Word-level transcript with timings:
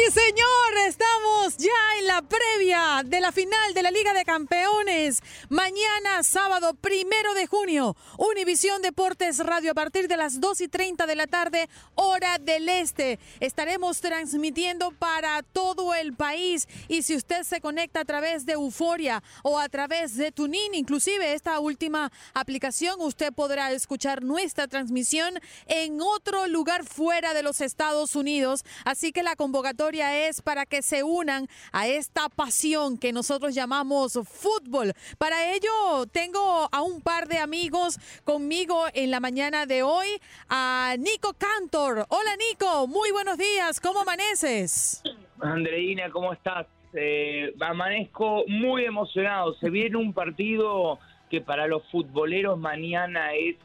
Sí, 0.00 0.12
señor, 0.12 0.86
estamos 0.86 1.56
ya 1.58 1.98
en 1.98 2.06
la 2.06 2.22
previa 2.22 3.02
de 3.04 3.20
la 3.20 3.32
final 3.32 3.74
de 3.74 3.82
la 3.82 3.90
Liga 3.90 4.14
de 4.14 4.24
Campeones. 4.24 5.20
Mañana, 5.50 6.22
sábado 6.22 6.72
primero 6.72 7.34
de 7.34 7.46
junio, 7.46 7.96
Univisión 8.16 8.80
Deportes 8.80 9.38
Radio 9.38 9.72
a 9.72 9.74
partir 9.74 10.08
de 10.08 10.16
las 10.16 10.40
2 10.40 10.62
y 10.62 10.68
30 10.68 11.06
de 11.06 11.16
la 11.16 11.26
tarde, 11.26 11.68
hora 11.96 12.38
del 12.38 12.68
este. 12.70 13.18
Estaremos 13.40 14.00
transmitiendo 14.00 14.90
para 14.92 15.42
todo 15.42 15.94
el 15.94 16.14
país 16.14 16.66
y 16.88 17.02
si 17.02 17.14
usted 17.14 17.42
se 17.42 17.60
conecta 17.60 18.00
a 18.00 18.04
través 18.06 18.46
de 18.46 18.54
Euforia 18.54 19.22
o 19.42 19.58
a 19.58 19.68
través 19.68 20.16
de 20.16 20.32
Tunin, 20.32 20.74
inclusive 20.74 21.34
esta 21.34 21.58
última 21.60 22.10
aplicación, 22.32 23.00
usted 23.00 23.34
podrá 23.34 23.70
escuchar 23.72 24.22
nuestra 24.22 24.66
transmisión 24.66 25.38
en 25.66 26.00
otro 26.00 26.46
lugar 26.46 26.86
fuera 26.86 27.34
de 27.34 27.42
los 27.42 27.60
Estados 27.60 28.16
Unidos. 28.16 28.64
Así 28.86 29.12
que 29.12 29.22
la 29.22 29.36
convocatoria 29.36 29.89
es 29.98 30.40
para 30.40 30.66
que 30.66 30.82
se 30.82 31.02
unan 31.02 31.48
a 31.72 31.88
esta 31.88 32.28
pasión 32.28 32.96
que 32.96 33.12
nosotros 33.12 33.54
llamamos 33.54 34.12
fútbol. 34.24 34.92
Para 35.18 35.52
ello 35.52 36.06
tengo 36.12 36.68
a 36.70 36.82
un 36.82 37.00
par 37.00 37.26
de 37.26 37.38
amigos 37.38 37.98
conmigo 38.24 38.84
en 38.94 39.10
la 39.10 39.18
mañana 39.18 39.66
de 39.66 39.82
hoy, 39.82 40.06
a 40.48 40.94
Nico 40.96 41.34
Cantor. 41.36 42.06
Hola 42.08 42.36
Nico, 42.36 42.86
muy 42.86 43.10
buenos 43.10 43.36
días, 43.36 43.80
¿cómo 43.80 44.00
amaneces? 44.00 45.02
Andreina, 45.40 46.08
¿cómo 46.10 46.32
estás? 46.32 46.66
Eh, 46.92 47.52
amanezco 47.60 48.44
muy 48.46 48.84
emocionado. 48.84 49.54
Se 49.54 49.70
viene 49.70 49.96
un 49.96 50.12
partido 50.12 51.00
que 51.30 51.40
para 51.40 51.66
los 51.66 51.82
futboleros 51.90 52.58
mañana 52.58 53.34
es 53.34 53.56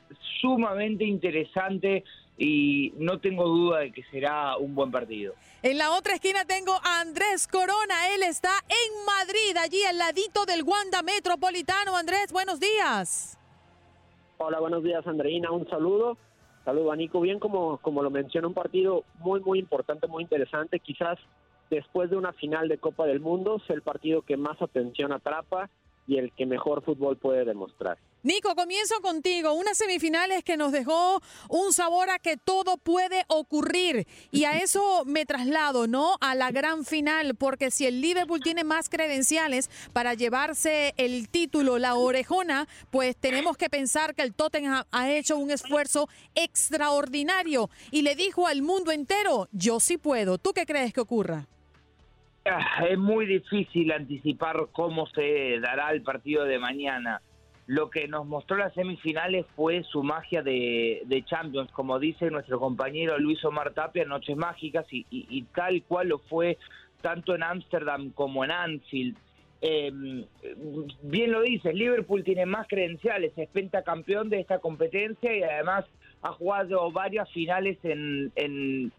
sumamente 0.41 1.03
interesante 1.03 2.03
y 2.37 2.93
no 2.97 3.19
tengo 3.19 3.47
duda 3.47 3.79
de 3.79 3.91
que 3.91 4.03
será 4.11 4.57
un 4.57 4.75
buen 4.75 4.91
partido. 4.91 5.33
En 5.63 5.77
la 5.77 5.91
otra 5.91 6.15
esquina 6.15 6.45
tengo 6.45 6.73
a 6.83 7.01
Andrés 7.01 7.47
Corona. 7.47 8.13
Él 8.13 8.23
está 8.23 8.51
en 8.67 9.05
Madrid, 9.05 9.57
allí 9.57 9.83
al 9.83 9.97
ladito 9.97 10.45
del 10.45 10.63
Wanda 10.63 11.01
Metropolitano. 11.01 11.95
Andrés, 11.95 12.31
buenos 12.31 12.59
días. 12.59 13.39
Hola, 14.37 14.59
buenos 14.59 14.83
días, 14.83 15.05
Andreina. 15.07 15.51
Un 15.51 15.67
saludo. 15.69 16.17
Saludo 16.65 16.91
a 16.91 16.95
Nico. 16.95 17.21
Bien, 17.21 17.39
como, 17.39 17.77
como 17.77 18.03
lo 18.03 18.09
menciona, 18.09 18.47
un 18.47 18.53
partido 18.53 19.05
muy, 19.19 19.39
muy 19.39 19.59
importante, 19.59 20.07
muy 20.07 20.23
interesante. 20.23 20.79
Quizás 20.79 21.17
después 21.69 22.09
de 22.09 22.17
una 22.17 22.33
final 22.33 22.67
de 22.67 22.77
Copa 22.77 23.05
del 23.05 23.19
Mundo, 23.19 23.61
es 23.63 23.69
el 23.69 23.81
partido 23.81 24.23
que 24.23 24.35
más 24.35 24.61
atención 24.61 25.13
atrapa 25.13 25.69
y 26.07 26.17
el 26.17 26.31
que 26.33 26.45
mejor 26.45 26.83
fútbol 26.83 27.17
puede 27.17 27.45
demostrar. 27.45 27.97
Nico, 28.25 28.55
comienzo 28.55 29.01
contigo. 29.01 29.53
Unas 29.53 29.77
semifinales 29.77 30.43
que 30.43 30.57
nos 30.57 30.71
dejó 30.71 31.21
un 31.47 31.71
sabor 31.73 32.09
a 32.09 32.17
que 32.17 32.37
todo 32.37 32.77
puede 32.77 33.23
ocurrir. 33.27 34.07
Y 34.31 34.45
a 34.45 34.57
eso 34.57 35.03
me 35.05 35.27
traslado, 35.27 35.85
¿no? 35.85 36.15
A 36.21 36.33
la 36.33 36.49
gran 36.49 36.85
final, 36.85 37.35
porque 37.35 37.69
si 37.69 37.85
el 37.85 38.01
Liverpool 38.01 38.41
tiene 38.41 38.63
más 38.63 38.89
credenciales 38.89 39.69
para 39.93 40.15
llevarse 40.15 40.95
el 40.97 41.29
título, 41.29 41.77
la 41.77 41.93
orejona, 41.93 42.67
pues 42.89 43.15
tenemos 43.15 43.57
que 43.57 43.69
pensar 43.69 44.15
que 44.15 44.23
el 44.23 44.33
Tottenham 44.33 44.85
ha 44.91 45.11
hecho 45.11 45.37
un 45.37 45.51
esfuerzo 45.51 46.09
extraordinario 46.33 47.69
y 47.91 48.01
le 48.01 48.15
dijo 48.15 48.47
al 48.47 48.63
mundo 48.63 48.91
entero, 48.91 49.49
yo 49.51 49.79
sí 49.79 49.99
puedo. 49.99 50.39
¿Tú 50.39 50.51
qué 50.51 50.65
crees 50.65 50.93
que 50.93 51.01
ocurra? 51.01 51.45
Ah, 52.45 52.87
Es 52.89 52.97
muy 52.97 53.27
difícil 53.27 53.91
anticipar 53.91 54.69
cómo 54.71 55.05
se 55.09 55.59
dará 55.59 55.91
el 55.91 56.01
partido 56.01 56.43
de 56.45 56.57
mañana. 56.57 57.21
Lo 57.67 57.89
que 57.89 58.07
nos 58.07 58.27
mostró 58.27 58.57
las 58.57 58.73
semifinales 58.73 59.45
fue 59.55 59.83
su 59.83 60.03
magia 60.03 60.43
de, 60.43 61.23
Champions, 61.25 61.71
como 61.71 61.97
dice 61.97 62.29
nuestro 62.29 62.59
compañero 62.59 63.17
Luis 63.17 63.43
Omar 63.43 63.73
Tapia, 63.73 64.05
Noches 64.05 64.37
Mágicas, 64.37 64.85
y, 64.89 65.41
tal 65.55 65.81
cual 65.83 66.09
lo 66.09 66.19
fue 66.19 66.57
tanto 67.01 67.33
en 67.33 67.43
Ámsterdam 67.43 68.11
como 68.11 68.43
en 68.43 68.51
Anfield. 68.51 69.17
Eh, 69.61 69.91
bien 71.01 71.31
lo 71.31 71.41
dices, 71.41 71.73
Liverpool 71.73 72.23
tiene 72.23 72.45
más 72.45 72.67
credenciales, 72.67 73.33
es 73.35 73.49
pentacampeón 73.49 74.29
de 74.29 74.41
esta 74.41 74.59
competencia 74.59 75.35
y 75.35 75.41
además 75.41 75.85
ha 76.21 76.33
jugado 76.33 76.91
varias 76.91 77.31
finales 77.31 77.79
en, 77.83 78.31
en 78.35 78.91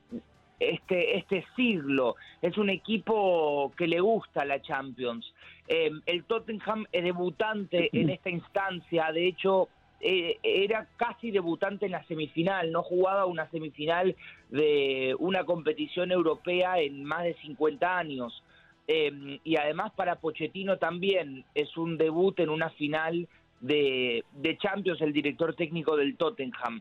este, 0.58 1.18
este 1.18 1.44
siglo. 1.54 2.16
Es 2.42 2.56
un 2.58 2.70
equipo 2.70 3.72
que 3.76 3.86
le 3.86 4.00
gusta 4.00 4.44
la 4.44 4.60
Champions. 4.60 5.32
Eh, 5.68 5.90
el 6.06 6.24
Tottenham 6.24 6.86
es 6.92 7.02
debutante 7.02 7.90
en 7.92 8.10
esta 8.10 8.30
instancia, 8.30 9.10
de 9.12 9.26
hecho 9.26 9.68
eh, 10.00 10.38
era 10.42 10.86
casi 10.96 11.30
debutante 11.30 11.86
en 11.86 11.92
la 11.92 12.04
semifinal, 12.06 12.70
no 12.70 12.82
jugaba 12.82 13.26
una 13.26 13.50
semifinal 13.50 14.14
de 14.50 15.16
una 15.18 15.44
competición 15.44 16.12
europea 16.12 16.78
en 16.80 17.04
más 17.04 17.24
de 17.24 17.34
50 17.34 17.98
años. 17.98 18.42
Eh, 18.88 19.40
y 19.42 19.56
además 19.56 19.92
para 19.96 20.16
Pochettino 20.16 20.78
también 20.78 21.44
es 21.54 21.76
un 21.76 21.98
debut 21.98 22.38
en 22.38 22.50
una 22.50 22.70
final 22.70 23.26
de, 23.60 24.22
Champions, 24.62 25.00
el 25.00 25.12
director 25.12 25.56
técnico 25.56 25.96
del 25.96 26.16
Tottenham. 26.16 26.80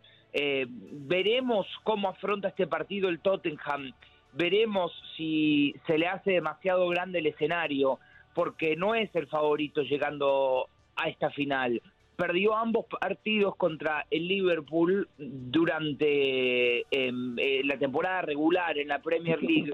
Veremos 1.07 1.65
cómo 1.83 2.09
afronta 2.09 2.49
este 2.49 2.67
partido 2.67 3.09
el 3.09 3.21
Tottenham, 3.21 3.93
veremos 4.35 4.91
si 5.15 5.73
se 5.88 5.97
le 5.97 6.07
hace 6.07 6.31
demasiado 6.31 6.88
grande 6.89 7.19
el 7.19 7.27
escenario, 7.27 7.99
porque 8.35 8.75
no 8.75 8.93
es 8.93 9.09
el 9.15 9.25
favorito 9.27 9.81
llegando 9.81 10.67
a 10.95 11.09
esta 11.09 11.31
final. 11.31 11.81
perdió 12.15 12.55
ambos 12.55 12.85
partidos 12.85 13.57
contra 13.57 14.05
el 14.09 14.27
Liverpool 14.27 15.09
durante 15.17 16.85
em, 16.91 17.37
eh, 17.37 17.61
la 17.65 17.77
temporada 17.77 18.21
regular 18.21 18.77
en 18.77 18.87
la 18.87 18.99
Premier 18.99 19.41
League 19.41 19.73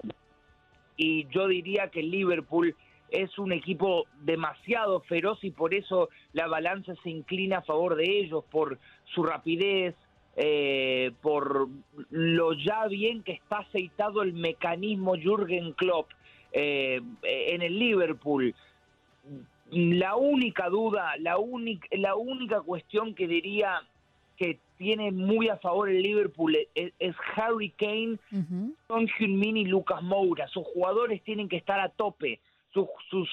y 0.98 1.28
yo 1.30 1.48
diría 1.48 1.90
que 1.90 2.00
el 2.00 2.10
Liverpool 2.10 2.76
es 3.10 3.38
un 3.38 3.52
equipo 3.52 4.06
demasiado 4.22 5.02
feroz 5.02 5.44
y 5.44 5.52
por 5.52 5.74
eso 5.74 6.10
la 6.34 6.48
balanza 6.48 6.94
se 7.04 7.10
inclina 7.10 7.58
a 7.58 7.62
favor 7.64 7.96
de 7.96 8.20
ellos 8.20 8.44
por 8.50 8.80
su 9.14 9.24
rapidez, 9.24 9.96
eh, 10.36 11.12
por 11.22 11.68
lo 12.10 12.54
ya 12.54 12.88
bien 12.88 13.22
que 13.24 13.34
está 13.34 13.60
aceitado 13.60 14.22
el 14.22 14.34
mecanismo 14.34 15.16
Jürgen 15.16 15.74
Klopp 15.74 16.10
eh, 16.52 17.02
en 17.24 17.62
el 17.62 17.78
Liverpool. 17.78 18.54
La 19.70 20.16
única 20.16 20.70
duda, 20.70 21.16
la 21.18 21.38
única, 21.38 21.88
la 21.92 22.16
única 22.16 22.62
cuestión 22.62 23.16
que 23.16 23.28
diría 23.28 23.82
que 24.38 24.60
tiene 24.78 25.12
muy 25.12 25.48
a 25.50 25.58
favor 25.58 25.90
el 25.90 26.02
Liverpool 26.02 26.58
es, 26.74 27.16
Harry 27.36 27.70
Kane, 27.70 28.18
Son 28.88 29.08
Heung-min 29.08 29.58
y 29.58 29.66
Lucas 29.66 30.02
Moura. 30.02 30.48
Sus 30.48 30.66
jugadores 30.74 31.22
tienen 31.22 31.48
que 31.48 31.58
estar 31.58 31.80
a 31.80 31.90
tope. 31.90 32.40
Sus, 32.74 32.88
sus 33.10 33.30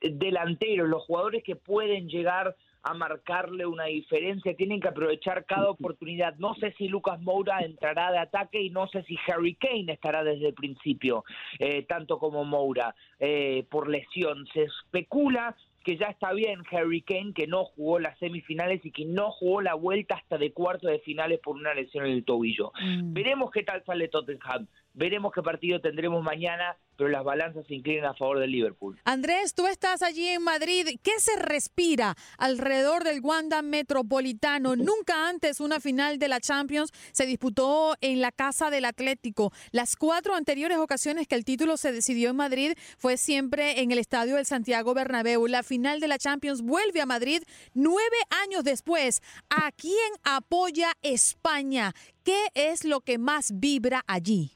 delanteros, 0.00 0.88
los 0.88 1.04
jugadores 1.04 1.44
que 1.44 1.56
pueden 1.56 2.08
llegar 2.08 2.56
a 2.82 2.94
marcarle 2.94 3.64
una 3.66 3.84
diferencia, 3.84 4.56
tienen 4.56 4.80
que 4.80 4.88
aprovechar 4.88 5.44
cada 5.44 5.70
oportunidad. 5.70 6.34
No 6.36 6.54
sé 6.56 6.74
si 6.76 6.88
Lucas 6.88 7.20
Moura 7.20 7.60
entrará 7.60 8.10
de 8.10 8.18
ataque 8.18 8.60
y 8.60 8.70
no 8.70 8.88
sé 8.88 9.02
si 9.04 9.16
Harry 9.28 9.54
Kane 9.54 9.92
estará 9.92 10.24
desde 10.24 10.48
el 10.48 10.54
principio, 10.54 11.24
eh, 11.58 11.84
tanto 11.84 12.18
como 12.18 12.44
Moura, 12.44 12.94
eh, 13.18 13.64
por 13.70 13.88
lesión. 13.88 14.46
Se 14.52 14.64
especula 14.64 15.56
que 15.84 15.96
ya 15.96 16.06
está 16.06 16.32
bien 16.32 16.62
Harry 16.70 17.02
Kane, 17.02 17.32
que 17.34 17.46
no 17.46 17.64
jugó 17.64 17.98
las 17.98 18.18
semifinales 18.18 18.84
y 18.84 18.90
que 18.90 19.04
no 19.04 19.30
jugó 19.32 19.60
la 19.60 19.74
vuelta 19.74 20.14
hasta 20.14 20.38
de 20.38 20.52
cuarto 20.52 20.88
de 20.88 21.00
finales 21.00 21.40
por 21.40 21.56
una 21.56 21.74
lesión 21.74 22.06
en 22.06 22.12
el 22.12 22.24
tobillo. 22.24 22.72
Mm. 22.80 23.12
Veremos 23.12 23.50
qué 23.50 23.62
tal 23.62 23.84
sale 23.84 24.08
Tottenham. 24.08 24.66
Veremos 24.94 25.32
qué 25.32 25.42
partido 25.42 25.80
tendremos 25.80 26.22
mañana, 26.22 26.76
pero 26.96 27.08
las 27.08 27.24
balanzas 27.24 27.66
se 27.66 27.74
inclinan 27.74 28.04
a 28.04 28.14
favor 28.14 28.38
del 28.38 28.50
Liverpool. 28.50 29.00
Andrés, 29.04 29.54
tú 29.54 29.66
estás 29.66 30.02
allí 30.02 30.28
en 30.28 30.42
Madrid. 30.42 30.98
¿Qué 31.02 31.18
se 31.18 31.36
respira 31.36 32.14
alrededor 32.36 33.02
del 33.02 33.20
Wanda 33.22 33.62
Metropolitano? 33.62 34.76
Nunca 34.76 35.28
antes 35.28 35.60
una 35.60 35.80
final 35.80 36.18
de 36.18 36.28
la 36.28 36.40
Champions 36.40 36.90
se 37.12 37.24
disputó 37.24 37.94
en 38.02 38.20
la 38.20 38.32
casa 38.32 38.68
del 38.68 38.84
Atlético. 38.84 39.50
Las 39.70 39.96
cuatro 39.96 40.34
anteriores 40.34 40.76
ocasiones 40.76 41.26
que 41.26 41.36
el 41.36 41.46
título 41.46 41.78
se 41.78 41.92
decidió 41.92 42.28
en 42.28 42.36
Madrid 42.36 42.72
fue 42.98 43.16
siempre 43.16 43.80
en 43.80 43.92
el 43.92 43.98
estadio 43.98 44.36
del 44.36 44.44
Santiago 44.44 44.92
Bernabéu. 44.92 45.46
La 45.46 45.62
final 45.62 46.00
de 46.00 46.08
la 46.08 46.18
Champions 46.18 46.60
vuelve 46.60 47.00
a 47.00 47.06
Madrid 47.06 47.42
nueve 47.72 48.16
años 48.44 48.62
después. 48.62 49.22
¿A 49.48 49.72
quién 49.72 50.12
apoya 50.22 50.92
España? 51.00 51.94
¿Qué 52.24 52.48
es 52.54 52.84
lo 52.84 53.00
que 53.00 53.16
más 53.18 53.52
vibra 53.58 54.04
allí? 54.06 54.52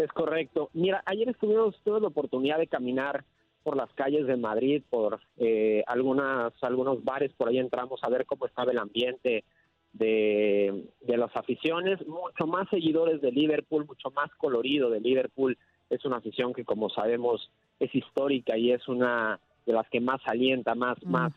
Es 0.00 0.10
correcto. 0.12 0.70
Mira, 0.72 1.02
ayer 1.04 1.28
estuvimos, 1.28 1.78
tuve 1.84 2.00
la 2.00 2.08
oportunidad 2.08 2.56
de 2.58 2.66
caminar 2.66 3.22
por 3.62 3.76
las 3.76 3.92
calles 3.92 4.26
de 4.26 4.36
Madrid, 4.36 4.82
por 4.88 5.20
eh, 5.36 5.84
algunas, 5.86 6.52
algunos 6.62 7.04
bares, 7.04 7.32
por 7.34 7.48
ahí 7.48 7.58
entramos 7.58 8.00
a 8.02 8.08
ver 8.08 8.24
cómo 8.24 8.46
estaba 8.46 8.72
el 8.72 8.78
ambiente 8.78 9.44
de, 9.92 10.86
de 11.02 11.16
las 11.18 11.36
aficiones, 11.36 11.98
mucho 12.06 12.46
más 12.46 12.66
seguidores 12.70 13.20
de 13.20 13.30
Liverpool, 13.30 13.84
mucho 13.86 14.10
más 14.10 14.30
colorido 14.36 14.88
de 14.88 15.00
Liverpool. 15.00 15.58
Es 15.90 16.02
una 16.06 16.16
afición 16.16 16.54
que, 16.54 16.64
como 16.64 16.88
sabemos, 16.88 17.50
es 17.78 17.94
histórica 17.94 18.56
y 18.56 18.72
es 18.72 18.88
una 18.88 19.38
de 19.66 19.74
las 19.74 19.86
que 19.90 20.00
más 20.00 20.22
alienta, 20.24 20.74
más, 20.74 20.96
más 21.04 21.32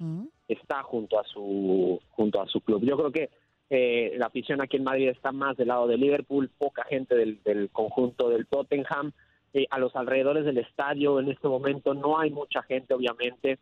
está 0.48 0.84
junto 0.84 1.20
a 1.20 1.26
su, 1.26 2.00
junto 2.12 2.42
a 2.42 2.48
su 2.48 2.62
club. 2.62 2.82
Yo 2.86 2.96
creo 2.96 3.12
que 3.12 3.30
eh, 3.70 4.14
la 4.18 4.28
afición 4.28 4.62
aquí 4.62 4.78
en 4.78 4.84
Madrid 4.84 5.10
está 5.10 5.32
más 5.32 5.58
del 5.58 5.70
lado 5.70 5.88
de 5.88 5.98
Liverpool, 5.98 6.50
poca 6.58 6.84
gente 6.86 7.16
del, 7.16 7.70
conjunto 7.72 8.30
del 8.30 8.46
Tottenham. 8.48 9.12
Eh, 9.54 9.68
a 9.70 9.80
los 9.80 9.96
alrededores 9.96 10.46
del 10.46 10.58
estadio 10.58 11.20
en 11.20 11.30
este 11.30 11.48
momento 11.48 11.94
no 11.94 12.20
hay 12.20 12.30
mucha 12.30 12.64
gente, 12.64 12.94
obviamente. 12.94 13.60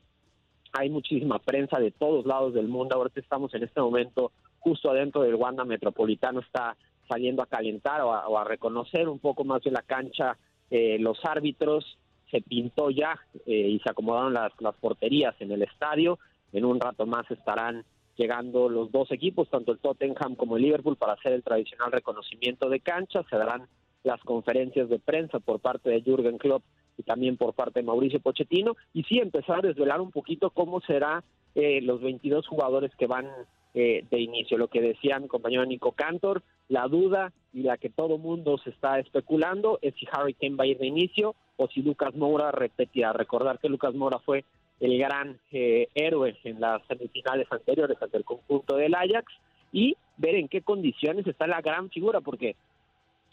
Hay 0.73 0.89
muchísima 0.89 1.39
prensa 1.39 1.79
de 1.79 1.91
todos 1.91 2.25
lados 2.25 2.53
del 2.53 2.67
mundo. 2.67 2.95
Ahorita 2.95 3.19
estamos 3.19 3.53
en 3.53 3.63
este 3.63 3.81
momento 3.81 4.31
justo 4.59 4.89
adentro 4.89 5.21
del 5.21 5.35
Wanda 5.35 5.65
Metropolitano, 5.65 6.39
está 6.39 6.77
saliendo 7.09 7.41
a 7.41 7.47
calentar 7.47 8.01
o 8.01 8.37
a, 8.37 8.43
reconocer 8.43 9.09
un 9.09 9.19
poco 9.19 9.43
más 9.43 9.61
de 9.63 9.71
la 9.71 9.81
cancha 9.81 10.37
eh, 10.69 10.97
los 10.99 11.23
árbitros. 11.25 11.97
Se 12.29 12.41
pintó 12.41 12.89
ya 12.89 13.19
y 13.45 13.77
se 13.79 13.89
acomodaron 13.89 14.33
las 14.33 14.75
porterías 14.79 15.35
en 15.41 15.51
el 15.51 15.63
estadio. 15.63 16.17
En 16.53 16.63
un 16.63 16.79
rato 16.79 17.05
más 17.05 17.29
estarán 17.29 17.83
llegando 18.17 18.69
los 18.69 18.91
dos 18.91 19.11
equipos, 19.11 19.49
tanto 19.49 19.71
el 19.71 19.79
Tottenham 19.79 20.35
como 20.35 20.57
el 20.57 20.63
Liverpool, 20.63 20.97
para 20.97 21.13
hacer 21.13 21.33
el 21.33 21.43
tradicional 21.43 21.91
reconocimiento 21.91 22.69
de 22.69 22.79
cancha. 22.79 23.23
Se 23.29 23.37
darán 23.37 23.67
las 24.03 24.21
conferencias 24.21 24.89
de 24.89 24.99
prensa 24.99 25.39
por 25.39 25.59
parte 25.59 25.89
de 25.89 26.01
Jürgen 26.01 26.37
Klopp 26.37 26.63
y 26.97 27.03
también 27.03 27.37
por 27.37 27.53
parte 27.53 27.79
de 27.79 27.85
Mauricio 27.85 28.19
Pochettino. 28.19 28.75
Y 28.93 29.03
sí 29.03 29.19
empezar 29.19 29.59
a 29.59 29.67
desvelar 29.67 30.01
un 30.01 30.11
poquito 30.11 30.49
cómo 30.49 30.81
será 30.81 31.23
eh, 31.55 31.81
los 31.81 32.01
22 32.01 32.47
jugadores 32.47 32.91
que 32.97 33.07
van 33.07 33.27
eh, 33.73 34.05
de 34.09 34.19
inicio. 34.19 34.57
Lo 34.57 34.67
que 34.67 34.81
decía 34.81 35.19
mi 35.19 35.27
compañero 35.27 35.65
Nico 35.65 35.93
Cantor, 35.93 36.43
la 36.67 36.87
duda 36.87 37.31
y 37.53 37.63
la 37.63 37.77
que 37.77 37.89
todo 37.89 38.17
mundo 38.17 38.57
se 38.57 38.69
está 38.69 38.99
especulando 38.99 39.79
es 39.81 39.93
si 39.95 40.05
Harry 40.11 40.33
Kane 40.33 40.55
va 40.55 40.65
a 40.65 40.67
ir 40.67 40.77
de 40.77 40.87
inicio 40.87 41.35
o 41.57 41.67
si 41.67 41.81
Lucas 41.81 42.15
Moura 42.15 42.51
repetirá. 42.51 43.13
Recordar 43.13 43.59
que 43.59 43.69
Lucas 43.69 43.93
Moura 43.93 44.19
fue 44.19 44.45
el 44.81 44.97
gran 44.97 45.39
eh, 45.51 45.87
héroe 45.93 46.35
en 46.43 46.59
las 46.59 46.85
semifinales 46.87 47.47
anteriores 47.51 47.97
ante 48.01 48.17
el 48.17 48.25
conjunto 48.25 48.75
del 48.75 48.95
Ajax 48.95 49.31
y 49.71 49.95
ver 50.17 50.35
en 50.35 50.47
qué 50.47 50.61
condiciones 50.61 51.25
está 51.27 51.47
la 51.47 51.61
gran 51.61 51.89
figura, 51.89 52.19
porque 52.19 52.55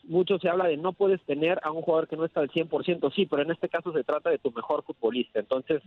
mucho 0.05 0.39
se 0.39 0.49
habla 0.49 0.67
de 0.69 0.77
no 0.77 0.93
puedes 0.93 1.21
tener 1.23 1.59
a 1.62 1.73
un 1.73 1.83
jugador 1.83 2.06
que 2.06 2.17
no 2.17 2.27
está 2.27 2.41
al 2.41 2.50
100%, 2.50 3.12
sí, 3.15 3.27
pero 3.27 3.43
en 3.43 3.50
este 3.50 3.69
caso 3.69 3.93
se 3.93 4.05
trata 4.05 4.31
de 4.31 4.39
tu 4.39 4.53
mejor 4.53 4.85
futbolista, 4.85 5.41
entonces 5.41 5.83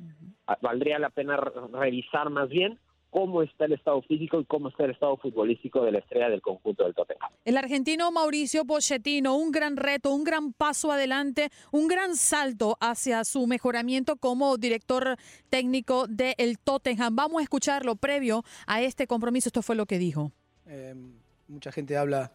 valdría 0.61 0.99
la 0.99 1.09
pena 1.09 1.37
revisar 1.37 2.29
más 2.29 2.49
bien 2.49 2.77
cómo 3.11 3.43
está 3.43 3.65
el 3.65 3.73
estado 3.73 4.01
físico 4.03 4.39
y 4.39 4.45
cómo 4.45 4.69
está 4.69 4.85
el 4.85 4.91
estado 4.91 5.17
futbolístico 5.17 5.83
de 5.83 5.91
la 5.91 5.99
estrella 5.99 6.29
del 6.29 6.41
conjunto 6.41 6.85
del 6.85 6.95
Tottenham. 6.95 7.29
El 7.43 7.57
argentino 7.57 8.09
Mauricio 8.11 8.65
Pochettino, 8.65 9.35
un 9.35 9.51
gran 9.51 9.75
reto, 9.75 10.13
un 10.13 10.23
gran 10.23 10.53
paso 10.53 10.91
adelante, 10.91 11.49
un 11.71 11.87
gran 11.87 12.15
salto 12.15 12.77
hacia 12.79 13.23
su 13.25 13.45
mejoramiento 13.47 14.15
como 14.15 14.57
director 14.57 15.17
técnico 15.49 16.07
del 16.07 16.57
Tottenham. 16.57 17.15
Vamos 17.15 17.41
a 17.41 17.43
escucharlo 17.43 17.97
previo 17.97 18.43
a 18.65 18.81
este 18.81 19.05
compromiso. 19.07 19.49
Esto 19.49 19.61
fue 19.61 19.75
lo 19.75 19.85
que 19.85 19.99
dijo. 19.99 20.31
Eh, 20.65 20.95
mucha 21.49 21.71
gente 21.73 21.97
habla 21.97 22.31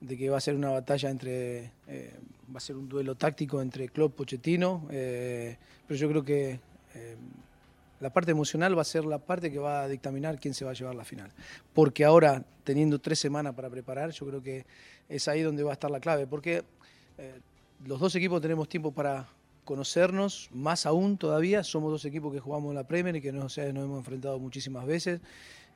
de 0.00 0.16
que 0.18 0.28
va 0.28 0.36
a 0.36 0.42
ser 0.42 0.54
una 0.54 0.70
batalla 0.70 1.08
entre, 1.08 1.72
eh, 1.86 2.14
va 2.54 2.58
a 2.58 2.60
ser 2.60 2.76
un 2.76 2.86
duelo 2.86 3.14
táctico 3.14 3.62
entre 3.62 3.88
Klopp 3.88 4.14
Pochettino, 4.14 4.86
eh, 4.90 5.56
pero 5.86 5.98
yo 5.98 6.08
creo 6.10 6.22
que 6.22 6.60
la 8.00 8.10
parte 8.10 8.30
emocional 8.30 8.76
va 8.76 8.82
a 8.82 8.84
ser 8.84 9.04
la 9.04 9.18
parte 9.18 9.50
que 9.50 9.58
va 9.58 9.82
a 9.82 9.88
dictaminar 9.88 10.38
quién 10.38 10.54
se 10.54 10.64
va 10.64 10.70
a 10.70 10.74
llevar 10.74 10.94
la 10.94 11.04
final. 11.04 11.32
Porque 11.74 12.04
ahora, 12.04 12.44
teniendo 12.64 13.00
tres 13.00 13.18
semanas 13.18 13.54
para 13.54 13.68
preparar, 13.68 14.10
yo 14.10 14.26
creo 14.26 14.42
que 14.42 14.66
es 15.08 15.26
ahí 15.28 15.42
donde 15.42 15.62
va 15.62 15.70
a 15.70 15.74
estar 15.74 15.90
la 15.90 16.00
clave. 16.00 16.26
Porque 16.26 16.64
eh, 17.18 17.40
los 17.86 17.98
dos 18.00 18.14
equipos 18.14 18.40
tenemos 18.40 18.68
tiempo 18.68 18.92
para 18.92 19.28
conocernos, 19.64 20.48
más 20.52 20.86
aún 20.86 21.18
todavía. 21.18 21.62
Somos 21.64 21.90
dos 21.90 22.04
equipos 22.04 22.32
que 22.32 22.40
jugamos 22.40 22.70
en 22.70 22.76
la 22.76 22.86
Premier 22.86 23.16
y 23.16 23.20
que 23.20 23.32
nos, 23.32 23.58
hemos 23.58 23.98
enfrentado 23.98 24.38
muchísimas 24.38 24.86
veces. 24.86 25.20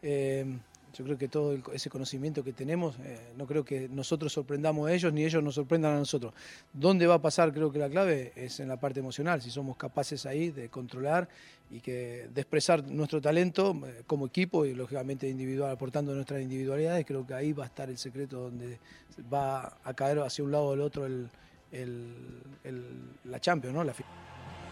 Eh, 0.02 0.58
yo 0.92 1.04
creo 1.04 1.16
que 1.16 1.28
todo 1.28 1.56
ese 1.72 1.88
conocimiento 1.88 2.44
que 2.44 2.52
tenemos, 2.52 2.96
eh, 3.00 3.32
no 3.36 3.46
creo 3.46 3.64
que 3.64 3.88
nosotros 3.88 4.32
sorprendamos 4.32 4.88
a 4.88 4.92
ellos 4.92 5.12
ni 5.12 5.24
ellos 5.24 5.42
nos 5.42 5.54
sorprendan 5.54 5.94
a 5.94 5.98
nosotros. 5.98 6.34
¿Dónde 6.72 7.06
va 7.06 7.14
a 7.14 7.22
pasar? 7.22 7.52
Creo 7.52 7.72
que 7.72 7.78
la 7.78 7.88
clave 7.88 8.32
es 8.36 8.60
en 8.60 8.68
la 8.68 8.78
parte 8.78 9.00
emocional, 9.00 9.40
si 9.40 9.50
somos 9.50 9.76
capaces 9.76 10.26
ahí 10.26 10.50
de 10.50 10.68
controlar 10.68 11.28
y 11.70 11.80
que 11.80 12.28
de 12.32 12.40
expresar 12.40 12.84
nuestro 12.84 13.20
talento 13.20 13.74
eh, 13.86 14.02
como 14.06 14.26
equipo 14.26 14.66
y 14.66 14.74
lógicamente 14.74 15.28
individual, 15.28 15.70
aportando 15.70 16.14
nuestras 16.14 16.42
individualidades, 16.42 17.06
creo 17.06 17.26
que 17.26 17.34
ahí 17.34 17.52
va 17.52 17.64
a 17.64 17.66
estar 17.68 17.88
el 17.88 17.98
secreto 17.98 18.40
donde 18.40 18.78
va 19.32 19.78
a 19.82 19.94
caer 19.94 20.18
hacia 20.20 20.44
un 20.44 20.52
lado 20.52 20.64
o 20.64 20.74
el 20.74 20.80
otro 20.80 21.06
el, 21.06 21.30
la 23.24 23.40
Champions, 23.40 23.74
¿no? 23.74 23.84
La 23.84 23.94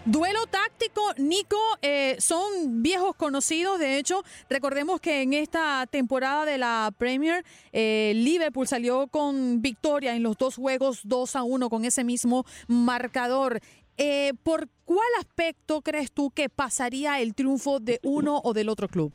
Duelo 0.06 0.46
táctico, 0.50 1.02
Nico, 1.18 1.58
eh, 1.82 2.16
son 2.20 2.82
viejos 2.82 3.14
conocidos, 3.16 3.78
de 3.78 3.98
hecho, 3.98 4.22
recordemos 4.48 4.98
que 4.98 5.20
en 5.20 5.34
esta 5.34 5.86
temporada 5.86 6.46
de 6.46 6.56
la 6.56 6.90
Premier, 6.96 7.44
eh, 7.70 8.12
Liverpool 8.14 8.66
salió 8.66 9.08
con 9.08 9.60
victoria 9.60 10.16
en 10.16 10.22
los 10.22 10.38
dos 10.38 10.56
juegos 10.56 11.02
2 11.04 11.36
a 11.36 11.42
1 11.42 11.68
con 11.68 11.84
ese 11.84 12.02
mismo 12.02 12.44
marcador. 12.66 13.60
Eh, 13.98 14.32
¿Por 14.42 14.68
cuál 14.86 15.08
aspecto 15.18 15.82
crees 15.82 16.10
tú 16.10 16.30
que 16.30 16.48
pasaría 16.48 17.20
el 17.20 17.34
triunfo 17.34 17.78
de 17.78 18.00
uno 18.02 18.40
o 18.42 18.54
del 18.54 18.70
otro 18.70 18.88
club? 18.88 19.12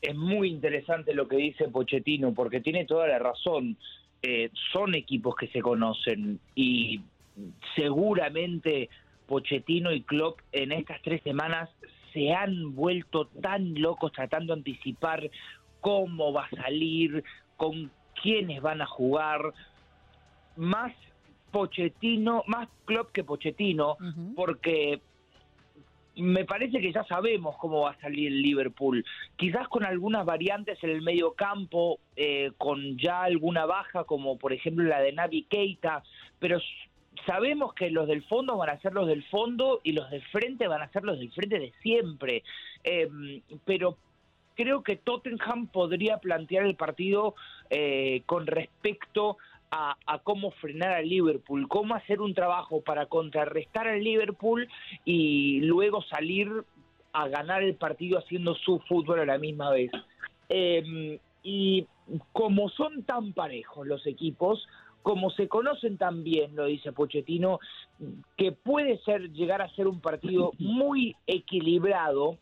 Es 0.00 0.16
muy 0.16 0.48
interesante 0.48 1.12
lo 1.12 1.28
que 1.28 1.36
dice 1.36 1.68
Pochettino, 1.68 2.32
porque 2.32 2.62
tiene 2.62 2.86
toda 2.86 3.06
la 3.06 3.18
razón. 3.18 3.76
son 4.72 4.94
equipos 4.94 5.34
que 5.36 5.48
se 5.48 5.60
conocen 5.60 6.40
y 6.54 7.00
seguramente 7.74 8.88
Pochettino 9.30 9.92
y 9.92 10.02
Klopp 10.02 10.40
en 10.50 10.72
estas 10.72 11.00
tres 11.02 11.22
semanas 11.22 11.70
se 12.12 12.32
han 12.32 12.74
vuelto 12.74 13.26
tan 13.26 13.80
locos 13.80 14.10
tratando 14.10 14.52
de 14.52 14.58
anticipar 14.58 15.30
cómo 15.80 16.32
va 16.32 16.46
a 16.46 16.62
salir, 16.62 17.22
con 17.56 17.92
quiénes 18.20 18.60
van 18.60 18.82
a 18.82 18.86
jugar, 18.86 19.54
más 20.56 20.92
Pochettino, 21.52 22.42
más 22.48 22.68
Klopp 22.86 23.12
que 23.12 23.22
Pochettino, 23.22 23.98
porque 24.34 25.00
me 26.16 26.44
parece 26.44 26.80
que 26.80 26.92
ya 26.92 27.04
sabemos 27.04 27.56
cómo 27.56 27.82
va 27.82 27.92
a 27.92 28.00
salir 28.00 28.32
el 28.32 28.42
Liverpool. 28.42 29.04
Quizás 29.36 29.68
con 29.68 29.84
algunas 29.84 30.26
variantes 30.26 30.82
en 30.82 30.90
el 30.90 31.02
medio 31.02 31.34
campo, 31.34 32.00
eh, 32.16 32.50
con 32.58 32.98
ya 32.98 33.22
alguna 33.22 33.64
baja, 33.64 34.02
como 34.02 34.38
por 34.38 34.52
ejemplo 34.52 34.82
la 34.82 35.00
de 35.00 35.12
Navi 35.12 35.44
Keita, 35.44 36.02
pero 36.40 36.58
sabemos 37.26 37.74
que 37.74 37.90
los 37.90 38.06
del 38.08 38.22
fondo 38.24 38.56
van 38.56 38.70
a 38.70 38.80
ser 38.80 38.92
los 38.92 39.06
del 39.06 39.22
fondo 39.24 39.80
y 39.82 39.92
los 39.92 40.10
del 40.10 40.22
frente 40.26 40.68
van 40.68 40.82
a 40.82 40.90
ser 40.90 41.04
los 41.04 41.18
del 41.18 41.32
frente 41.32 41.58
de 41.58 41.72
siempre. 41.82 42.42
Em, 42.84 43.42
pero 43.64 43.96
creo 44.54 44.82
que 44.82 44.96
Tottenham 44.96 45.68
podría 45.68 46.18
plantear 46.18 46.66
el 46.66 46.76
partido 46.76 47.34
eh, 47.70 48.22
con 48.26 48.46
respecto 48.46 49.38
a, 49.70 49.96
cómo 50.24 50.50
frenar 50.50 50.94
al 50.94 51.08
Liverpool, 51.08 51.68
cómo 51.68 51.94
hacer 51.94 52.20
un 52.20 52.34
trabajo 52.34 52.80
para 52.80 53.06
contrarrestar 53.06 53.86
al 53.86 54.02
Liverpool 54.02 54.68
y 55.04 55.60
luego 55.60 56.02
salir 56.02 56.50
a 57.12 57.28
ganar 57.28 57.62
el 57.62 57.76
partido 57.76 58.18
haciendo 58.18 58.54
su 58.56 58.80
fútbol 58.80 59.20
a 59.20 59.26
la 59.26 59.38
misma 59.38 59.70
vez. 59.70 59.92
Em, 60.48 61.18
y 61.42 61.86
como 62.32 62.68
son 62.70 63.04
tan 63.04 63.32
parejos 63.32 63.86
los 63.86 64.06
equipos, 64.06 64.66
como 65.02 65.30
se 65.30 65.48
conocen 65.48 65.96
tan 65.96 66.22
bien, 66.22 66.54
lo 66.54 66.66
dice 66.66 66.92
Pochettino, 66.92 67.58
que 68.36 68.52
puede 68.52 68.98
ser 68.98 69.32
llegar 69.32 69.62
a 69.62 69.74
ser 69.74 69.86
un 69.86 70.00
partido 70.00 70.52
muy 70.58 71.16
equilibrado, 71.26 72.38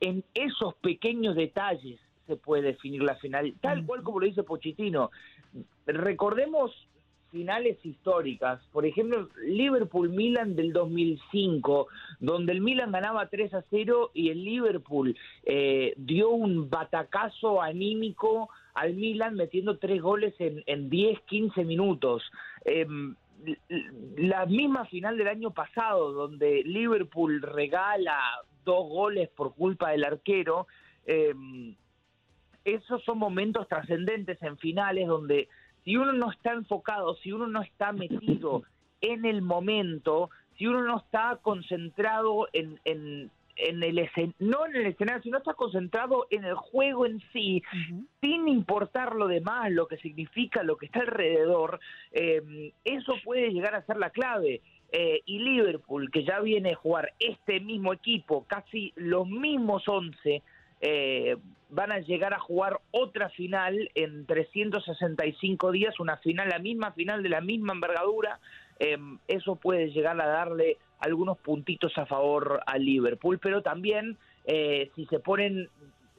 en 0.00 0.24
esos 0.34 0.74
pequeños 0.74 1.36
detalles 1.36 2.00
se 2.26 2.36
puede 2.36 2.62
definir 2.62 3.02
la 3.02 3.14
final, 3.16 3.54
tal 3.60 3.86
cual 3.86 4.02
como 4.02 4.20
lo 4.20 4.26
dice 4.26 4.42
Pochettino. 4.42 5.10
Recordemos 5.86 6.72
finales 7.32 7.78
históricas, 7.84 8.60
por 8.70 8.86
ejemplo, 8.86 9.28
Liverpool-Milan 9.44 10.54
del 10.54 10.72
2005, 10.72 11.88
donde 12.20 12.52
el 12.52 12.60
Milan 12.60 12.92
ganaba 12.92 13.26
3 13.26 13.54
a 13.54 13.64
0 13.70 14.10
y 14.14 14.28
el 14.28 14.44
Liverpool 14.44 15.16
eh, 15.44 15.94
dio 15.96 16.30
un 16.30 16.70
batacazo 16.70 17.60
anímico 17.60 18.50
al 18.74 18.94
Milan 18.94 19.34
metiendo 19.34 19.78
tres 19.78 20.00
goles 20.00 20.34
en, 20.38 20.62
en 20.66 20.88
10, 20.88 21.20
15 21.22 21.64
minutos. 21.64 22.22
Em, 22.64 23.16
la 24.16 24.46
misma 24.46 24.84
final 24.86 25.16
del 25.16 25.28
año 25.28 25.50
pasado, 25.50 26.12
donde 26.12 26.62
Liverpool 26.64 27.42
regala 27.42 28.18
dos 28.64 28.88
goles 28.88 29.28
por 29.30 29.54
culpa 29.54 29.90
del 29.90 30.04
arquero, 30.04 30.66
em, 31.06 31.74
esos 32.64 33.02
son 33.04 33.18
momentos 33.18 33.66
trascendentes 33.66 34.40
en 34.42 34.56
finales 34.58 35.08
donde 35.08 35.48
si 35.84 35.96
uno 35.96 36.12
no 36.12 36.30
está 36.30 36.52
enfocado, 36.52 37.16
si 37.16 37.32
uno 37.32 37.46
no 37.46 37.62
está 37.62 37.92
metido 37.92 38.62
en 39.00 39.24
el 39.24 39.42
momento, 39.42 40.30
si 40.56 40.66
uno 40.66 40.82
no 40.82 40.98
está 40.98 41.38
concentrado 41.42 42.48
en, 42.52 42.80
en, 42.84 43.30
en 43.56 43.82
el 43.82 44.10
no 44.38 44.66
en 44.66 44.76
el 44.76 44.86
escenario, 44.86 45.22
sino 45.22 45.38
está 45.38 45.54
concentrado 45.54 46.26
en 46.30 46.44
el 46.44 46.54
juego 46.54 47.06
en 47.06 47.20
sí, 47.32 47.62
sin 48.20 48.48
importar 48.48 49.14
lo 49.14 49.26
demás, 49.26 49.70
lo 49.70 49.86
que 49.86 49.98
significa, 49.98 50.62
lo 50.62 50.76
que 50.76 50.86
está 50.86 51.00
alrededor, 51.00 51.80
eh, 52.12 52.72
eso 52.84 53.14
puede 53.24 53.52
llegar 53.52 53.74
a 53.74 53.86
ser 53.86 53.96
la 53.96 54.10
clave. 54.10 54.60
Eh, 54.94 55.22
y 55.24 55.38
Liverpool, 55.38 56.10
que 56.10 56.22
ya 56.22 56.40
viene 56.40 56.72
a 56.72 56.76
jugar 56.76 57.14
este 57.18 57.60
mismo 57.60 57.94
equipo, 57.94 58.44
casi 58.46 58.92
los 58.96 59.26
mismos 59.26 59.88
11, 59.88 60.42
eh, 60.82 61.36
van 61.72 61.90
a 61.90 62.00
llegar 62.00 62.34
a 62.34 62.38
jugar 62.38 62.80
otra 62.90 63.30
final 63.30 63.90
en 63.94 64.26
365 64.26 65.72
días, 65.72 65.98
una 66.00 66.18
final, 66.18 66.50
la 66.50 66.58
misma 66.58 66.92
final 66.92 67.22
de 67.22 67.30
la 67.30 67.40
misma 67.40 67.72
envergadura. 67.72 68.38
eso 69.26 69.56
puede 69.56 69.90
llegar 69.90 70.20
a 70.20 70.26
darle 70.26 70.76
algunos 70.98 71.38
puntitos 71.38 71.96
a 71.96 72.04
favor 72.04 72.60
a 72.66 72.76
Liverpool, 72.76 73.38
pero 73.38 73.62
también 73.62 74.18
eh, 74.44 74.90
si 74.94 75.06
se 75.06 75.18
ponen 75.18 75.68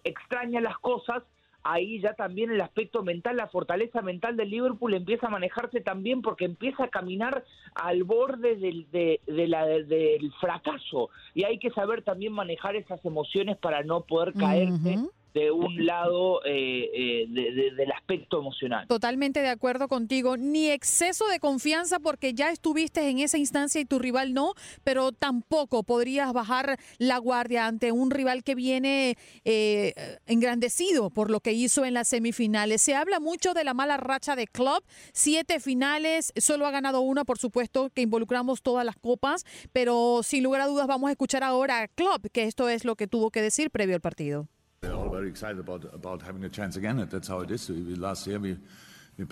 extrañas 0.03 0.63
las 0.63 0.77
cosas, 0.79 1.23
ahí 1.63 2.01
ya 2.01 2.13
también 2.15 2.51
el 2.51 2.59
aspecto 2.59 3.03
mental, 3.03 3.37
la 3.37 3.47
fortaleza 3.47 4.01
mental 4.01 4.35
del 4.35 4.49
Liverpool 4.49 4.95
empieza 4.95 5.27
a 5.27 5.29
manejarse 5.29 5.81
también 5.81 6.23
porque 6.23 6.45
empieza 6.45 6.85
a 6.85 6.89
caminar 6.89 7.43
al 7.75 8.03
borde 8.03 8.55
del, 8.55 8.87
de, 8.91 9.19
la, 9.47 9.65
del 9.67 10.33
fracaso 10.41 11.09
y 11.35 11.43
hay 11.43 11.59
que 11.59 11.69
saber 11.69 12.01
también 12.01 12.33
manejar 12.33 12.75
esas 12.75 13.05
emociones 13.05 13.55
para 13.57 13.83
no 13.83 14.01
poder 14.01 14.33
caerse 14.33 14.97
de 15.33 15.51
un 15.51 15.85
lado 15.85 16.41
eh, 16.45 16.89
eh, 16.93 17.71
del 17.75 17.91
aspecto 17.91 18.39
emocional. 18.39 18.87
Totalmente 18.87 19.41
de 19.41 19.49
acuerdo 19.49 19.87
contigo. 19.87 20.37
Ni 20.37 20.69
exceso 20.69 21.27
de 21.27 21.39
confianza 21.39 21.99
porque 21.99 22.33
ya 22.33 22.51
estuviste 22.51 23.09
en 23.09 23.19
esa 23.19 23.37
instancia 23.37 23.81
y 23.81 23.85
tu 23.85 23.99
rival 23.99 24.33
no, 24.33 24.53
pero 24.83 25.11
tampoco 25.11 25.83
podrías 25.83 26.31
bajar 26.33 26.77
la 26.97 27.17
guardia 27.17 27.65
ante 27.65 27.91
un 27.91 28.11
rival 28.11 28.43
que 28.43 28.55
viene 28.55 29.17
eh, 29.43 29.93
engrandecido 30.27 31.09
por 31.09 31.31
lo 31.31 31.39
que 31.39 31.53
hizo 31.53 31.85
en 31.85 31.95
las 31.95 32.07
semifinales. 32.07 32.81
Se 32.81 32.95
habla 32.95 33.19
mucho 33.19 33.53
de 33.53 33.63
la 33.63 33.73
mala 33.73 33.97
racha 33.97 34.35
de 34.35 34.47
Club, 34.47 34.83
siete 35.13 35.59
finales, 35.59 36.31
solo 36.37 36.67
ha 36.67 36.71
ganado 36.71 37.01
una, 37.01 37.23
por 37.25 37.39
supuesto, 37.39 37.89
que 37.89 38.01
involucramos 38.01 38.61
todas 38.61 38.85
las 38.85 38.95
copas, 38.95 39.45
pero 39.71 40.21
sin 40.23 40.43
lugar 40.43 40.61
a 40.61 40.67
dudas 40.67 40.87
vamos 40.87 41.07
a 41.07 41.11
escuchar 41.11 41.43
ahora 41.43 41.81
a 41.81 41.87
Club, 41.87 42.29
que 42.31 42.43
esto 42.43 42.69
es 42.69 42.85
lo 42.85 42.95
que 42.95 43.07
tuvo 43.07 43.31
que 43.31 43.41
decir 43.41 43.71
previo 43.71 43.95
al 43.95 44.01
partido. 44.01 44.47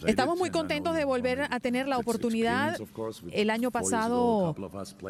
Estamos 0.06 0.38
muy 0.38 0.52
contentos 0.52 0.96
de 0.96 1.06
volver 1.06 1.48
a 1.50 1.60
tener 1.60 1.88
la 1.88 1.98
oportunidad. 1.98 2.78
El 3.32 3.50
año 3.50 3.72
pasado 3.72 4.56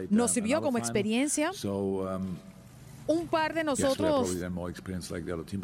nos 0.09 0.31
sirvió 0.31 0.61
como 0.61 0.77
experiencia. 0.77 1.51
Um, 1.63 2.37
un 3.07 3.27
par 3.27 3.53
de 3.53 3.63
nosotros 3.63 4.37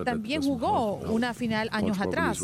también 0.04 0.42
jugó 0.42 0.96
una 0.96 1.34
final 1.34 1.70
años 1.72 2.00
atrás. 2.02 2.40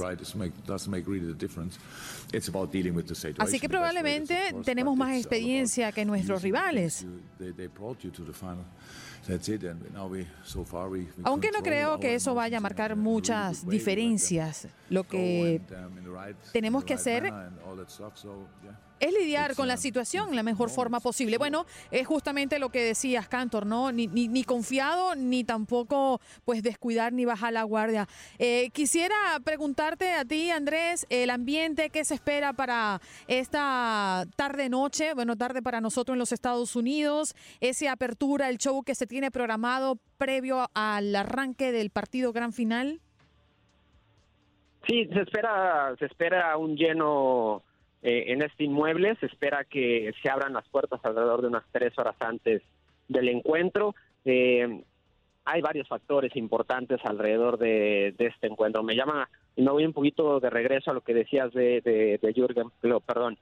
Así 3.39 3.59
que 3.59 3.67
probablemente 3.67 4.55
tenemos 4.63 4.95
más 4.95 5.17
experiencia 5.17 5.91
que 5.91 6.05
nuestros 6.05 6.41
rivales. 6.41 7.05
Aunque 11.23 11.51
no 11.51 11.61
creo 11.61 11.99
que 11.99 12.15
eso 12.15 12.35
vaya 12.35 12.57
a 12.57 12.61
marcar 12.61 12.95
muchas 12.95 13.67
diferencias, 13.67 14.67
lo 14.89 15.05
que 15.05 15.61
um, 15.69 16.51
tenemos 16.51 16.83
que 16.83 16.93
hacer 16.95 17.31
es 19.03 19.13
lidiar 19.13 19.53
con 19.55 19.67
la 19.67 19.75
situación 19.75 20.33
la 20.33 20.43
mejor 20.43 20.69
forma 20.69 21.01
posible. 21.01 21.37
Bueno, 21.37 21.65
es 21.91 22.07
justamente 22.07 22.57
lo 22.57 22.69
que 22.69 22.81
decías, 22.85 23.27
Cantor, 23.27 23.65
¿no? 23.65 23.91
Ni, 23.91 24.07
ni, 24.07 24.43
confiado, 24.45 25.13
ni 25.15 25.43
tampoco 25.43 26.21
pues 26.45 26.63
descuidar 26.63 27.11
ni 27.11 27.25
bajar 27.25 27.51
la 27.51 27.63
guardia. 27.63 28.07
Eh, 28.39 28.69
quisiera 28.71 29.15
preguntarte 29.43 30.13
a 30.13 30.23
ti, 30.23 30.51
Andrés, 30.51 31.05
el 31.09 31.31
ambiente 31.31 31.89
que 31.89 32.05
se 32.05 32.13
espera 32.13 32.53
para 32.53 33.01
esta 33.27 34.25
tarde-noche, 34.37 35.13
bueno, 35.13 35.35
tarde 35.35 35.61
para 35.61 35.81
nosotros 35.81 36.15
en 36.15 36.19
los 36.19 36.31
Estados 36.31 36.73
Unidos, 36.77 37.35
esa 37.59 37.91
apertura, 37.91 38.49
el 38.49 38.57
show 38.57 38.83
que 38.83 38.95
se 38.95 39.05
tiene 39.13 39.29
programado 39.29 39.99
previo 40.17 40.65
al 40.73 41.15
arranque 41.15 41.71
del 41.71 41.91
partido 41.91 42.33
gran 42.33 42.51
final. 42.51 42.99
Sí, 44.87 45.07
se 45.13 45.21
espera, 45.21 45.95
se 45.99 46.05
espera 46.05 46.57
un 46.57 46.75
lleno 46.75 47.61
eh, 48.01 48.23
en 48.29 48.41
este 48.41 48.63
inmueble. 48.63 49.15
Se 49.19 49.27
espera 49.27 49.65
que 49.65 50.11
se 50.19 50.31
abran 50.31 50.53
las 50.53 50.67
puertas 50.67 50.99
alrededor 51.03 51.43
de 51.43 51.47
unas 51.49 51.63
tres 51.71 51.93
horas 51.99 52.15
antes 52.21 52.63
del 53.07 53.29
encuentro. 53.29 53.93
Eh, 54.25 54.83
hay 55.45 55.61
varios 55.61 55.87
factores 55.87 56.35
importantes 56.35 56.99
alrededor 57.03 57.59
de, 57.59 58.15
este 58.17 58.47
encuentro. 58.47 58.81
Me 58.81 58.95
llama, 58.95 59.29
y 59.55 59.61
me 59.61 59.69
voy 59.69 59.85
un 59.85 59.93
poquito 59.93 60.39
de 60.39 60.49
regreso 60.49 60.89
a 60.89 60.95
lo 60.95 61.01
que 61.01 61.13
decías 61.13 61.53
de, 61.53 61.81
de, 61.81 62.17
de 62.19 62.33
Jürgen 62.33 62.71
perdón. 63.05 63.37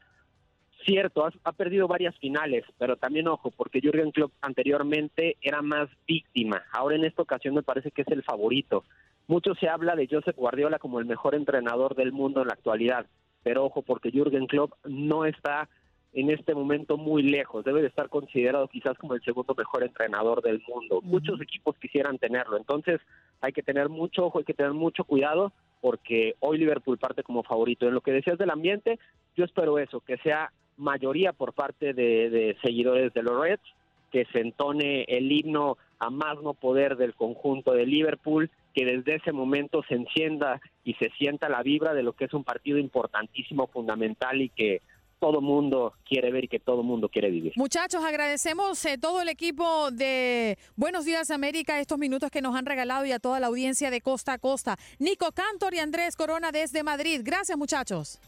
Cierto, 0.85 1.29
ha, 1.43 1.51
perdido 1.51 1.87
varias 1.87 2.17
finales, 2.17 2.63
pero 2.77 2.95
también 2.97 3.27
ojo, 3.27 3.51
porque 3.51 3.81
Jürgen 3.81 4.11
Klopp 4.11 4.31
anteriormente 4.41 5.37
era 5.41 5.61
más 5.61 5.89
víctima. 6.07 6.63
Ahora 6.71 6.95
en 6.95 7.05
esta 7.05 7.21
ocasión 7.21 7.53
me 7.55 7.63
parece 7.63 7.91
que 7.91 8.01
es 8.01 8.07
el 8.07 8.23
favorito. 8.23 8.83
Mucho 9.27 9.53
se 9.55 9.69
habla 9.69 9.95
de 9.95 10.07
Josep 10.09 10.35
Guardiola 10.35 10.79
como 10.79 10.99
el 10.99 11.05
mejor 11.05 11.35
entrenador 11.35 11.95
del 11.95 12.11
mundo 12.11 12.41
en 12.41 12.47
la 12.47 12.53
actualidad 12.53 13.05
pero 13.43 13.65
ojo 13.65 13.81
porque 13.81 14.11
Jürgen 14.11 14.47
Klopp 14.47 14.73
no 14.85 15.25
está 15.25 15.69
en 16.13 16.29
este 16.29 16.53
momento 16.53 16.97
muy 16.97 17.23
lejos, 17.23 17.63
debe 17.63 17.81
de 17.81 17.87
estar 17.87 18.09
considerado 18.09 18.67
quizás 18.67 18.97
como 18.97 19.13
el 19.13 19.23
segundo 19.23 19.55
mejor 19.55 19.83
entrenador 19.83 20.41
del 20.41 20.61
mundo. 20.67 20.99
Muchos 21.01 21.39
equipos 21.39 21.77
quisieran 21.77 22.17
tenerlo, 22.17 22.57
entonces 22.57 22.99
hay 23.39 23.53
que 23.53 23.63
tener 23.63 23.87
mucho 23.87 24.25
ojo, 24.25 24.39
hay 24.39 24.43
que 24.43 24.53
tener 24.53 24.73
mucho 24.73 25.05
cuidado 25.05 25.53
porque 25.79 26.35
hoy 26.39 26.57
Liverpool 26.57 26.97
parte 26.97 27.23
como 27.23 27.43
favorito. 27.43 27.87
En 27.87 27.93
lo 27.93 28.01
que 28.01 28.11
decías 28.11 28.37
del 28.37 28.49
ambiente, 28.49 28.99
yo 29.37 29.45
espero 29.45 29.79
eso, 29.79 30.01
que 30.01 30.17
sea 30.17 30.51
mayoría 30.77 31.33
por 31.33 31.53
parte 31.53 31.93
de, 31.93 32.57
seguidores 32.61 33.13
de 33.13 33.23
los 33.23 33.39
Reds, 33.39 33.63
que 34.11 34.25
se 34.25 34.39
entone 34.39 35.03
el 35.07 35.31
himno 35.31 35.77
a 35.99 36.09
más 36.09 36.41
no 36.41 36.53
poder 36.53 36.97
del 36.97 37.15
conjunto 37.15 37.71
de 37.73 37.85
Liverpool, 37.85 38.49
que 38.73 38.85
desde 38.85 39.15
ese 39.15 39.31
momento 39.31 39.83
se 39.87 39.95
encienda 39.95 40.59
y 40.83 40.93
se 40.95 41.09
sienta 41.17 41.49
la 41.49 41.63
vibra 41.63 41.93
de 41.93 42.03
lo 42.03 42.13
que 42.13 42.25
es 42.25 42.33
un 42.33 42.43
partido 42.43 42.77
importantísimo, 42.77 43.67
fundamental 43.67 44.41
y 44.41 44.49
que 44.49 44.81
todo 45.21 45.39
mundo 45.39 45.93
quiere 46.03 46.31
ver 46.31 46.45
y 46.45 46.47
que 46.47 46.59
todo 46.59 46.81
mundo 46.81 47.07
quiere 47.07 47.29
vivir. 47.29 47.53
Muchachos, 47.55 48.03
agradecemos 48.03 48.83
eh, 48.85 48.97
todo 48.97 49.21
el 49.21 49.29
equipo 49.29 49.91
de 49.91 50.57
Buenos 50.75 51.05
Días 51.05 51.29
América 51.29 51.79
estos 51.79 51.99
minutos 51.99 52.31
que 52.31 52.41
nos 52.41 52.55
han 52.55 52.65
regalado 52.65 53.05
y 53.05 53.11
a 53.11 53.19
toda 53.19 53.39
la 53.39 53.47
audiencia 53.47 53.91
de 53.91 54.01
Costa 54.01 54.33
a 54.33 54.37
Costa. 54.39 54.77
Nico 54.97 55.31
Cantor 55.31 55.75
y 55.75 55.79
Andrés 55.79 56.15
Corona 56.15 56.51
desde 56.51 56.81
Madrid. 56.81 57.21
Gracias, 57.23 57.55
muchachos. 57.55 58.19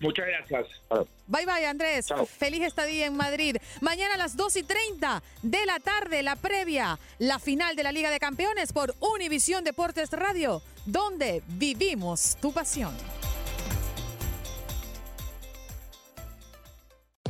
Muchas 0.00 0.26
gracias. 0.26 0.66
Bye 1.26 1.46
bye, 1.46 1.66
Andrés. 1.66 2.08
Feliz 2.38 2.62
estadía 2.62 3.06
en 3.06 3.16
Madrid. 3.16 3.56
Mañana 3.80 4.14
a 4.14 4.18
las 4.18 4.36
2 4.36 4.56
y 4.56 4.62
30 4.62 5.22
de 5.42 5.66
la 5.66 5.80
tarde, 5.80 6.22
la 6.22 6.36
previa, 6.36 6.98
la 7.18 7.38
final 7.38 7.76
de 7.76 7.82
la 7.82 7.92
Liga 7.92 8.10
de 8.10 8.20
Campeones 8.20 8.72
por 8.72 8.94
Univisión 9.00 9.64
Deportes 9.64 10.10
Radio, 10.10 10.62
donde 10.84 11.42
vivimos 11.48 12.36
tu 12.40 12.52
pasión. 12.52 12.94